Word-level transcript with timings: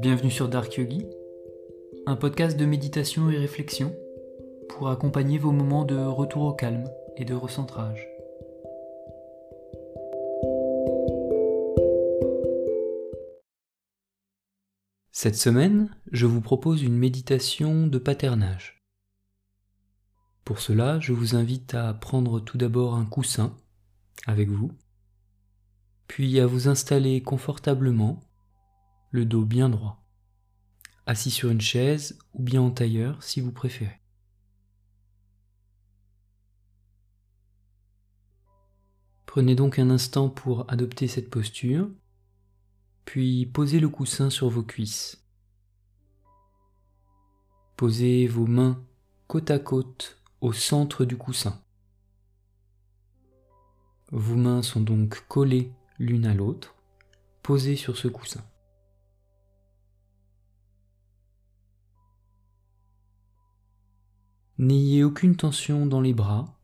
Bienvenue 0.00 0.30
sur 0.30 0.48
Dark 0.48 0.76
Yogi, 0.76 1.04
un 2.06 2.14
podcast 2.14 2.56
de 2.56 2.64
méditation 2.64 3.30
et 3.30 3.36
réflexion 3.36 3.92
pour 4.68 4.90
accompagner 4.90 5.38
vos 5.38 5.50
moments 5.50 5.84
de 5.84 5.96
retour 5.96 6.44
au 6.44 6.52
calme 6.52 6.84
et 7.16 7.24
de 7.24 7.34
recentrage. 7.34 8.06
Cette 15.10 15.34
semaine, 15.34 15.90
je 16.12 16.26
vous 16.26 16.40
propose 16.40 16.84
une 16.84 16.96
méditation 16.96 17.88
de 17.88 17.98
paternage. 17.98 18.84
Pour 20.44 20.60
cela, 20.60 21.00
je 21.00 21.12
vous 21.12 21.34
invite 21.34 21.74
à 21.74 21.92
prendre 21.92 22.38
tout 22.38 22.56
d'abord 22.56 22.94
un 22.94 23.04
coussin 23.04 23.56
avec 24.26 24.48
vous, 24.48 24.70
puis 26.06 26.38
à 26.38 26.46
vous 26.46 26.68
installer 26.68 27.20
confortablement, 27.20 28.20
le 29.10 29.24
dos 29.24 29.44
bien 29.44 29.68
droit, 29.68 30.02
assis 31.06 31.30
sur 31.30 31.50
une 31.50 31.60
chaise 31.60 32.18
ou 32.34 32.42
bien 32.42 32.60
en 32.60 32.70
tailleur 32.70 33.22
si 33.22 33.40
vous 33.40 33.52
préférez. 33.52 34.00
Prenez 39.26 39.54
donc 39.54 39.78
un 39.78 39.90
instant 39.90 40.28
pour 40.28 40.70
adopter 40.70 41.06
cette 41.06 41.30
posture, 41.30 41.88
puis 43.04 43.46
posez 43.46 43.78
le 43.78 43.88
coussin 43.88 44.30
sur 44.30 44.48
vos 44.48 44.62
cuisses. 44.62 45.22
Posez 47.76 48.26
vos 48.26 48.46
mains 48.46 48.82
côte 49.28 49.50
à 49.50 49.58
côte 49.58 50.20
au 50.40 50.52
centre 50.52 51.04
du 51.04 51.16
coussin. 51.16 51.62
Vos 54.10 54.36
mains 54.36 54.62
sont 54.62 54.80
donc 54.80 55.22
collées 55.28 55.70
l'une 55.98 56.24
à 56.24 56.34
l'autre, 56.34 56.74
posées 57.42 57.76
sur 57.76 57.96
ce 57.96 58.08
coussin. 58.08 58.42
N'ayez 64.58 65.04
aucune 65.04 65.36
tension 65.36 65.86
dans 65.86 66.00
les 66.00 66.14
bras, 66.14 66.58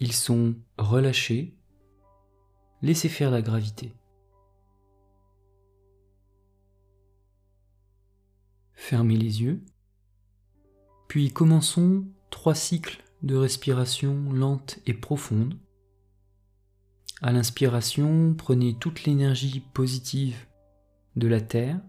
ils 0.00 0.12
sont 0.12 0.54
relâchés, 0.78 1.56
laissez 2.82 3.08
faire 3.08 3.30
la 3.30 3.42
gravité. 3.42 3.94
Fermez 8.74 9.16
les 9.16 9.42
yeux, 9.42 9.64
puis 11.08 11.32
commençons 11.32 12.04
trois 12.30 12.54
cycles 12.54 13.02
de 13.22 13.36
respiration 13.36 14.32
lente 14.32 14.78
et 14.86 14.94
profonde 14.94 15.56
à 17.22 17.30
l'inspiration, 17.30 18.34
prenez 18.36 18.74
toute 18.74 19.04
l'énergie 19.04 19.60
positive 19.72 20.36
de 21.14 21.28
la 21.28 21.40
Terre 21.40 21.80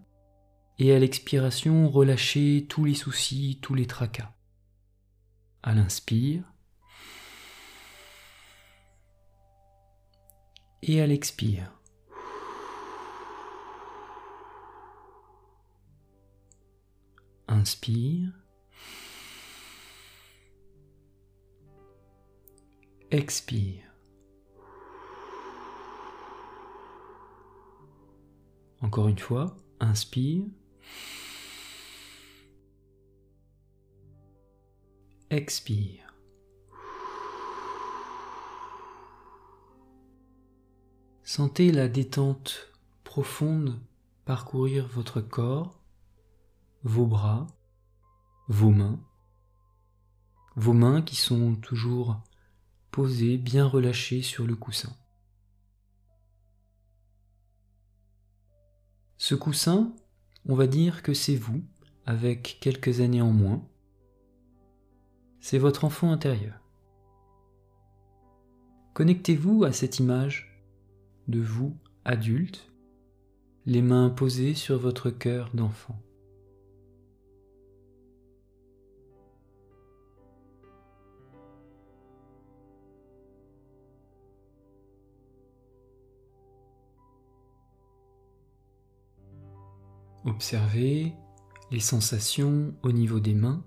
et 0.78 0.94
à 0.94 0.98
l'expiration, 1.00 1.90
relâchez 1.90 2.66
tous 2.68 2.84
les 2.84 2.94
soucis, 2.94 3.58
tous 3.60 3.74
les 3.74 3.86
tracas. 3.86 4.33
À 5.66 5.72
l'inspire 5.72 6.42
et 10.82 11.00
à 11.00 11.06
l'expire. 11.06 11.72
Inspire. 17.48 18.28
Expire. 23.10 23.90
Encore 28.82 29.08
une 29.08 29.18
fois, 29.18 29.56
inspire. 29.80 30.44
Expire. 35.30 36.14
Sentez 41.22 41.72
la 41.72 41.88
détente 41.88 42.72
profonde 43.02 43.80
parcourir 44.26 44.86
votre 44.86 45.20
corps, 45.22 45.80
vos 46.82 47.06
bras, 47.06 47.46
vos 48.48 48.70
mains, 48.70 49.00
vos 50.56 50.74
mains 50.74 51.00
qui 51.00 51.16
sont 51.16 51.56
toujours 51.56 52.20
posées, 52.90 53.38
bien 53.38 53.66
relâchées 53.66 54.22
sur 54.22 54.46
le 54.46 54.54
coussin. 54.54 54.94
Ce 59.16 59.34
coussin, 59.34 59.96
on 60.46 60.54
va 60.54 60.66
dire 60.66 61.02
que 61.02 61.14
c'est 61.14 61.36
vous, 61.36 61.64
avec 62.04 62.58
quelques 62.60 63.00
années 63.00 63.22
en 63.22 63.32
moins. 63.32 63.66
C'est 65.46 65.58
votre 65.58 65.84
enfant 65.84 66.10
intérieur. 66.10 66.58
Connectez-vous 68.94 69.64
à 69.64 69.72
cette 69.72 69.98
image 69.98 70.64
de 71.28 71.38
vous, 71.38 71.76
adulte, 72.06 72.72
les 73.66 73.82
mains 73.82 74.08
posées 74.08 74.54
sur 74.54 74.78
votre 74.78 75.10
cœur 75.10 75.50
d'enfant. 75.52 76.00
Observez 90.24 91.12
les 91.70 91.80
sensations 91.80 92.74
au 92.82 92.92
niveau 92.92 93.20
des 93.20 93.34
mains 93.34 93.62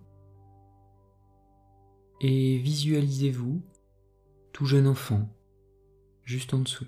et 2.21 2.57
visualisez-vous 2.57 3.61
tout 4.53 4.65
jeune 4.65 4.87
enfant 4.87 5.29
juste 6.23 6.53
en 6.53 6.59
dessous. 6.59 6.85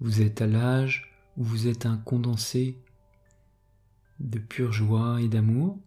Vous 0.00 0.22
êtes 0.22 0.42
à 0.42 0.46
l'âge 0.46 1.12
où 1.36 1.44
vous 1.44 1.66
êtes 1.66 1.84
un 1.84 1.98
condensé 1.98 2.78
de 4.20 4.38
pure 4.38 4.72
joie 4.72 5.20
et 5.20 5.28
d'amour. 5.28 5.78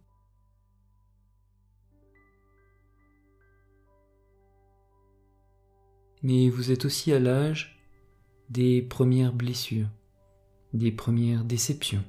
Mais 6.23 6.49
vous 6.49 6.71
êtes 6.71 6.85
aussi 6.85 7.11
à 7.11 7.19
l'âge 7.19 7.79
des 8.49 8.81
premières 8.81 9.33
blessures, 9.33 9.89
des 10.73 10.91
premières 10.91 11.43
déceptions. 11.43 12.03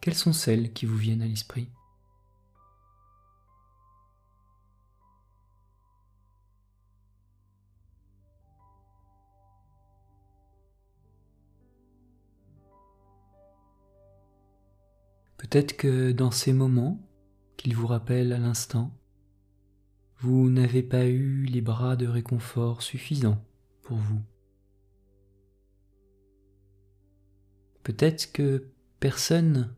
Quelles 0.00 0.14
sont 0.14 0.32
celles 0.32 0.72
qui 0.72 0.86
vous 0.86 0.96
viennent 0.96 1.22
à 1.22 1.26
l'esprit? 1.26 1.68
Peut-être 15.36 15.76
que 15.76 16.12
dans 16.12 16.30
ces 16.30 16.52
moments 16.52 16.98
vous 17.74 17.86
rappelle 17.86 18.32
à 18.32 18.38
l'instant, 18.38 18.92
vous 20.18 20.50
n'avez 20.50 20.82
pas 20.82 21.06
eu 21.06 21.44
les 21.44 21.60
bras 21.60 21.96
de 21.96 22.06
réconfort 22.06 22.82
suffisants 22.82 23.44
pour 23.82 23.96
vous. 23.96 24.22
Peut-être 27.82 28.32
que 28.32 28.68
personne 28.98 29.74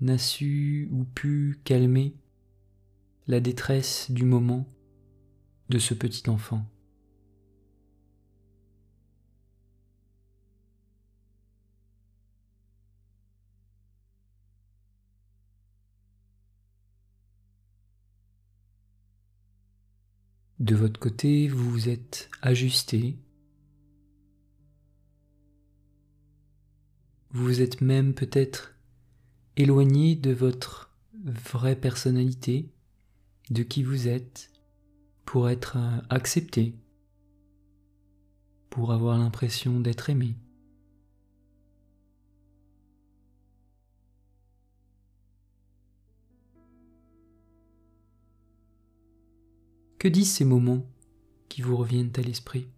n'a 0.00 0.18
su 0.18 0.88
ou 0.92 1.04
pu 1.04 1.60
calmer 1.64 2.14
la 3.26 3.40
détresse 3.40 4.10
du 4.10 4.24
moment 4.24 4.66
de 5.68 5.78
ce 5.78 5.94
petit 5.94 6.28
enfant. 6.30 6.64
De 20.60 20.74
votre 20.74 20.98
côté, 20.98 21.46
vous 21.46 21.70
vous 21.70 21.88
êtes 21.88 22.28
ajusté. 22.42 23.16
Vous 27.30 27.44
vous 27.44 27.60
êtes 27.60 27.80
même 27.80 28.12
peut-être 28.12 28.74
éloigné 29.56 30.16
de 30.16 30.32
votre 30.32 30.92
vraie 31.14 31.76
personnalité, 31.76 32.72
de 33.50 33.62
qui 33.62 33.84
vous 33.84 34.08
êtes, 34.08 34.50
pour 35.24 35.48
être 35.48 35.76
euh, 35.76 36.00
accepté, 36.10 36.74
pour 38.68 38.92
avoir 38.92 39.16
l'impression 39.18 39.78
d'être 39.78 40.10
aimé. 40.10 40.34
Que 49.98 50.06
disent 50.06 50.32
ces 50.32 50.44
moments 50.44 50.86
qui 51.48 51.60
vous 51.60 51.76
reviennent 51.76 52.12
à 52.16 52.20
l'esprit? 52.20 52.68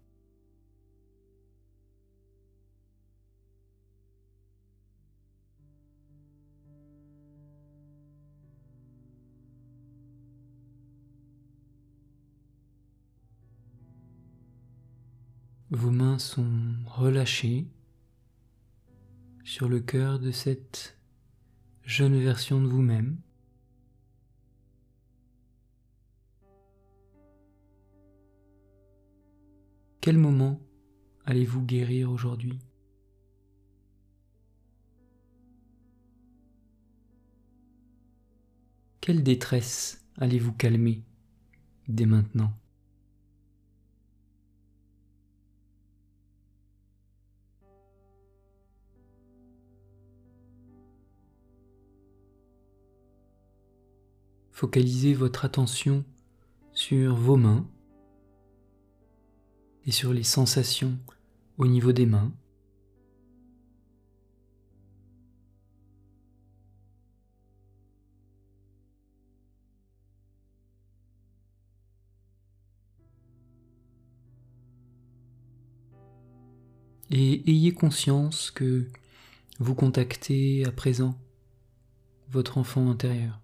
Vos 15.69 15.90
mains 15.90 16.19
sont 16.19 16.49
relâchées 16.87 17.66
sur 19.44 19.69
le 19.69 19.81
cœur 19.81 20.19
de 20.19 20.31
cette 20.31 20.99
jeune 21.84 22.19
version 22.19 22.62
de 22.62 22.66
vous-même. 22.66 23.19
Quel 30.00 30.17
moment 30.17 30.58
allez-vous 31.26 31.61
guérir 31.61 32.11
aujourd'hui? 32.11 32.58
Quelle 39.02 39.23
détresse 39.23 40.02
allez-vous 40.17 40.55
calmer 40.55 41.05
dès 41.87 42.06
maintenant? 42.06 42.50
Focalisez 54.50 55.12
votre 55.12 55.44
attention 55.44 56.06
sur 56.73 57.14
vos 57.14 57.37
mains 57.37 57.70
et 59.90 59.92
sur 59.92 60.12
les 60.12 60.22
sensations 60.22 60.96
au 61.58 61.66
niveau 61.66 61.90
des 61.90 62.06
mains. 62.06 62.32
Et 77.10 77.50
ayez 77.50 77.75
conscience 77.75 78.52
que 78.52 78.87
vous 79.58 79.75
contactez 79.75 80.64
à 80.66 80.70
présent 80.70 81.19
votre 82.28 82.58
enfant 82.58 82.88
intérieur. 82.88 83.40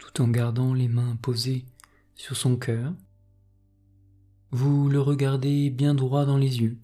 Tout 0.00 0.22
en 0.22 0.28
gardant 0.28 0.72
les 0.74 0.88
mains 0.88 1.16
posées 1.16 1.66
sur 2.14 2.36
son 2.36 2.56
cœur. 2.56 2.92
Vous 4.50 4.88
le 4.88 5.00
regardez 5.00 5.70
bien 5.70 5.94
droit 5.94 6.24
dans 6.24 6.38
les 6.38 6.60
yeux. 6.60 6.78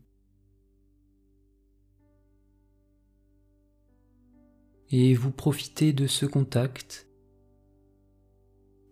Et 4.90 5.14
vous 5.14 5.32
profitez 5.32 5.92
de 5.92 6.06
ce 6.06 6.26
contact 6.26 7.08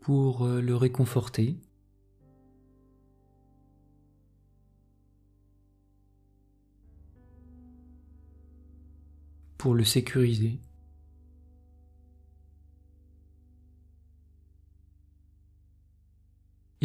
pour 0.00 0.44
euh, 0.44 0.61
le 0.61 0.75
réconforter. 0.75 1.56
pour 9.56 9.75
le 9.75 9.85
sécuriser. 9.85 10.61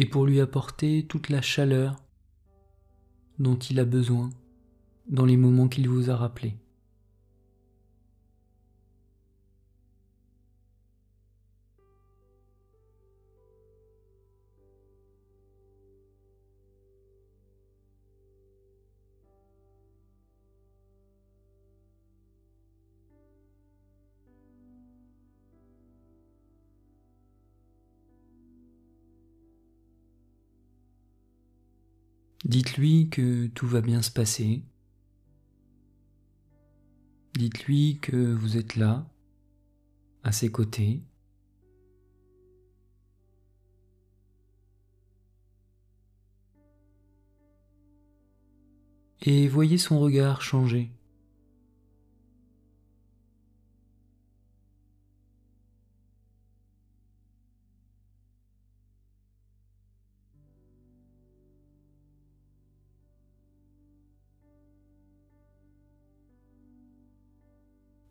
Et 0.00 0.06
pour 0.06 0.24
lui 0.24 0.40
apporter 0.40 1.04
toute 1.06 1.28
la 1.28 1.42
chaleur 1.42 1.94
dont 3.38 3.58
il 3.58 3.78
a 3.78 3.84
besoin 3.84 4.30
dans 5.08 5.26
les 5.26 5.36
moments 5.36 5.68
qu'il 5.68 5.90
vous 5.90 6.08
a 6.08 6.16
rappelés. 6.16 6.56
Dites-lui 32.44 33.10
que 33.10 33.46
tout 33.48 33.66
va 33.66 33.80
bien 33.80 34.02
se 34.02 34.10
passer. 34.10 34.62
Dites-lui 37.34 37.98
que 38.00 38.32
vous 38.34 38.56
êtes 38.56 38.76
là, 38.76 39.06
à 40.22 40.32
ses 40.32 40.50
côtés. 40.50 41.02
Et 49.22 49.48
voyez 49.48 49.76
son 49.76 50.00
regard 50.00 50.40
changer. 50.40 50.90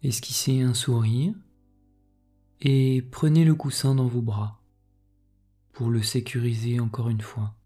Esquissez 0.02 0.62
un 0.62 0.74
sourire 0.74 1.34
et 2.62 3.02
prenez 3.12 3.44
le 3.44 3.54
coussin 3.54 3.96
dans 3.96 4.08
vos 4.08 4.22
bras 4.22 4.62
pour 5.74 5.90
le 5.90 6.02
sécuriser 6.02 6.80
encore 6.80 7.10
une 7.10 7.20
fois. 7.20 7.59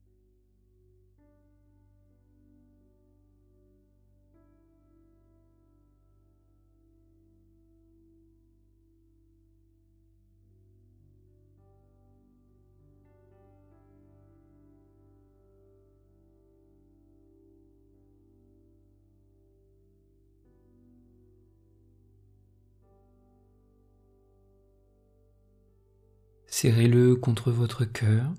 Serrez-le 26.55 27.15
contre 27.15 27.51
votre 27.51 27.83
cœur, 27.83 28.31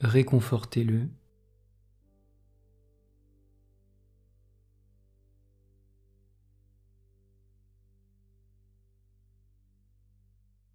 réconfortez-le. 0.00 1.08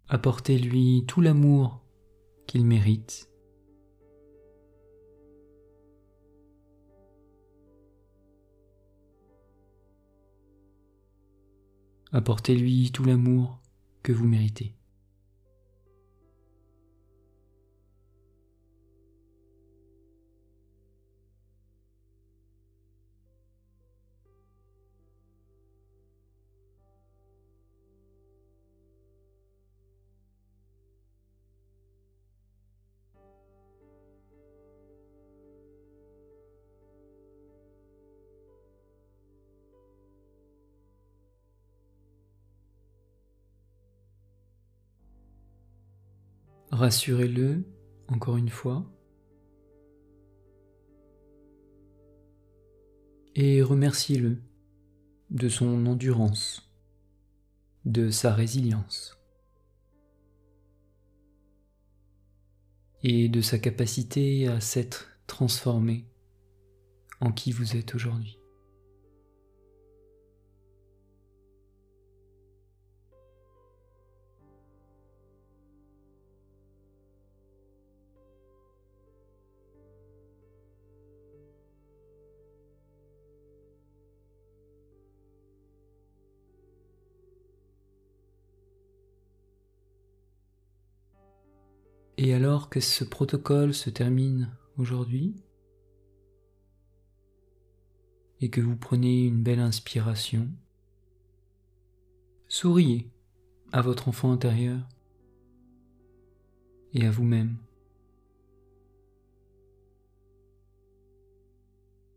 Apportez-lui 0.08 1.04
tout 1.06 1.20
l'amour 1.20 1.84
qu'il 2.46 2.64
mérite. 2.64 3.28
Apportez-lui 12.12 12.92
tout 12.92 13.04
l'amour 13.04 13.60
que 14.02 14.12
vous 14.12 14.26
méritez. 14.26 14.77
Rassurez-le 46.78 47.64
encore 48.06 48.36
une 48.36 48.50
fois. 48.50 48.88
Et 53.34 53.62
remerciez-le 53.62 54.40
de 55.30 55.48
son 55.48 55.86
endurance, 55.86 56.70
de 57.84 58.10
sa 58.10 58.32
résilience 58.32 59.18
et 63.02 63.28
de 63.28 63.40
sa 63.40 63.58
capacité 63.58 64.46
à 64.46 64.60
s'être 64.60 65.08
transformé 65.26 66.06
en 67.20 67.32
qui 67.32 67.50
vous 67.50 67.74
êtes 67.74 67.96
aujourd'hui. 67.96 68.37
Et 92.20 92.34
alors 92.34 92.68
que 92.68 92.80
ce 92.80 93.04
protocole 93.04 93.72
se 93.72 93.90
termine 93.90 94.50
aujourd'hui, 94.76 95.36
et 98.40 98.50
que 98.50 98.60
vous 98.60 98.76
prenez 98.76 99.24
une 99.24 99.44
belle 99.44 99.60
inspiration, 99.60 100.48
souriez 102.48 103.08
à 103.70 103.82
votre 103.82 104.08
enfant 104.08 104.32
intérieur 104.32 104.80
et 106.92 107.06
à 107.06 107.10
vous-même. 107.12 107.56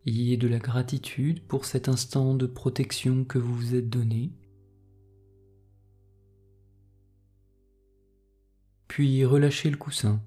Ayez 0.08 0.36
de 0.36 0.48
la 0.48 0.58
gratitude 0.58 1.44
pour 1.44 1.66
cet 1.66 1.88
instant 1.88 2.34
de 2.34 2.48
protection 2.48 3.24
que 3.24 3.38
vous 3.38 3.54
vous 3.54 3.76
êtes 3.76 3.90
donné. 3.90 4.32
Puis 8.92 9.24
relâchez 9.24 9.70
le 9.70 9.78
coussin. 9.78 10.22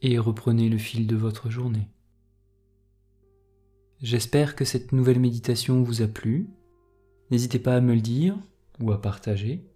et 0.00 0.16
reprenez 0.16 0.68
le 0.68 0.78
fil 0.78 1.08
de 1.08 1.16
votre 1.16 1.50
journée. 1.50 1.88
J'espère 4.00 4.54
que 4.54 4.64
cette 4.64 4.92
nouvelle 4.92 5.18
méditation 5.18 5.82
vous 5.82 6.02
a 6.02 6.06
plu. 6.06 6.48
N'hésitez 7.32 7.58
pas 7.58 7.74
à 7.74 7.80
me 7.80 7.94
le 7.94 8.00
dire 8.00 8.38
ou 8.78 8.92
à 8.92 9.02
partager. 9.02 9.66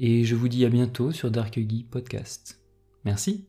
Et 0.00 0.24
je 0.24 0.34
vous 0.34 0.48
dis 0.48 0.64
à 0.64 0.68
bientôt 0.68 1.12
sur 1.12 1.30
Dark 1.30 1.56
Podcast. 1.92 2.60
Merci. 3.04 3.46